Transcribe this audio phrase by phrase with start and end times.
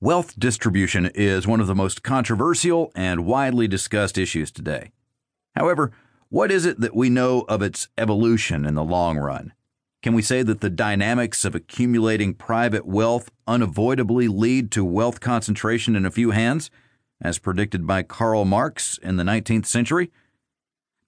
[0.00, 4.92] Wealth distribution is one of the most controversial and widely discussed issues today.
[5.56, 5.90] However,
[6.28, 9.54] what is it that we know of its evolution in the long run?
[10.00, 15.96] Can we say that the dynamics of accumulating private wealth unavoidably lead to wealth concentration
[15.96, 16.70] in a few hands,
[17.20, 20.12] as predicted by Karl Marx in the 19th century?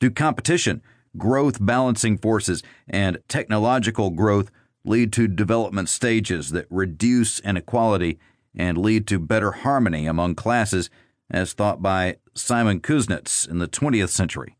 [0.00, 0.82] Do competition,
[1.16, 4.50] growth balancing forces, and technological growth
[4.84, 8.18] lead to development stages that reduce inequality
[8.56, 10.90] and lead to better harmony among classes,
[11.30, 14.56] as thought by Simon Kuznets in the 20th century.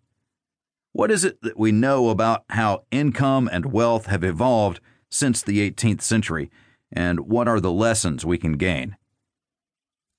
[0.92, 5.70] What is it that we know about how income and wealth have evolved since the
[5.70, 6.50] 18th century,
[6.92, 8.96] and what are the lessons we can gain?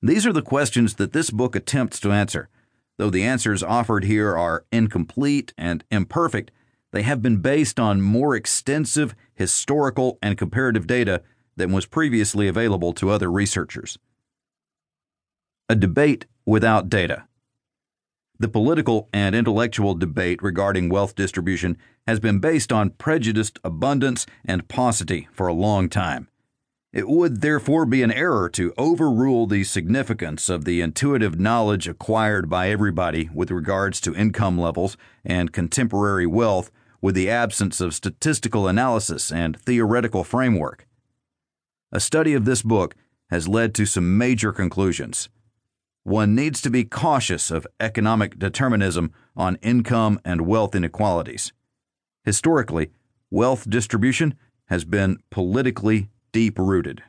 [0.01, 2.49] These are the questions that this book attempts to answer.
[2.97, 6.51] Though the answers offered here are incomplete and imperfect,
[6.91, 11.21] they have been based on more extensive historical and comparative data
[11.55, 13.97] than was previously available to other researchers.
[15.69, 17.25] A debate without data.
[18.39, 24.67] The political and intellectual debate regarding wealth distribution has been based on prejudiced abundance and
[24.67, 26.27] paucity for a long time.
[26.91, 32.49] It would therefore be an error to overrule the significance of the intuitive knowledge acquired
[32.49, 38.67] by everybody with regards to income levels and contemporary wealth with the absence of statistical
[38.67, 40.85] analysis and theoretical framework.
[41.93, 42.95] A study of this book
[43.29, 45.27] has led to some major conclusions.
[46.03, 51.51] One needs to be cautious of economic determinism on income and wealth inequalities.
[52.23, 52.91] Historically,
[53.29, 54.35] wealth distribution
[54.67, 57.03] has been politically deep rooted.